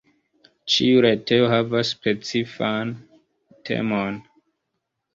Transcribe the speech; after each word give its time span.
Ĉiu 0.75 1.03
retejo 1.07 1.51
havas 1.53 1.93
specifan 1.97 2.97
temon. 3.71 4.21